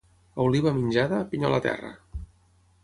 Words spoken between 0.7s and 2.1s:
menjada, pinyol a terra.